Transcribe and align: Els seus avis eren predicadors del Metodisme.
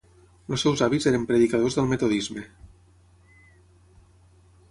Els 0.55 0.61
seus 0.67 0.79
avis 0.85 1.05
eren 1.11 1.27
predicadors 1.31 1.77
del 1.79 1.91
Metodisme. 1.91 2.47